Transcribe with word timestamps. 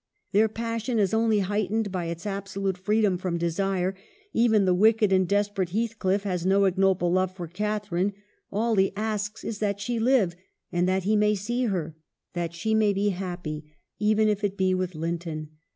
Their 0.31 0.49
passion 0.49 0.97
is 0.97 1.13
only 1.13 1.41
heightened 1.41 1.91
by 1.91 2.05
its 2.05 2.25
absolute 2.25 2.75
free 2.75 3.01
dom 3.01 3.19
from 3.19 3.37
desire; 3.37 3.93
even 4.33 4.65
the 4.65 4.73
wicked 4.73 5.13
and 5.13 5.27
desperate 5.27 5.69
Heathcliff 5.69 6.23
has 6.23 6.43
no 6.43 6.65
ignoble 6.65 7.11
love 7.11 7.35
for 7.35 7.47
Catharine; 7.47 8.13
all 8.51 8.75
he 8.77 8.91
asks 8.95 9.43
is 9.43 9.59
that 9.59 9.79
she 9.79 9.99
live, 9.99 10.35
and 10.71 10.89
that 10.89 11.03
he 11.03 11.15
may 11.15 11.35
see 11.35 11.65
her; 11.65 11.95
that 12.33 12.51
she 12.55 12.73
may 12.73 12.93
be 12.93 13.09
happy 13.09 13.75
even 13.99 14.27
if 14.27 14.43
it 14.43 14.57
be 14.57 14.73
with 14.73 14.95
Linton. 14.95 15.49